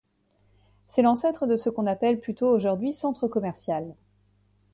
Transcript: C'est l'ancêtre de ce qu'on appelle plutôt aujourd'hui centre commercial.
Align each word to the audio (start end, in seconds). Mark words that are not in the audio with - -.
C'est 0.87 1.03
l'ancêtre 1.03 1.45
de 1.45 1.55
ce 1.55 1.69
qu'on 1.69 1.85
appelle 1.85 2.19
plutôt 2.19 2.47
aujourd'hui 2.49 2.91
centre 2.91 3.27
commercial. 3.27 3.93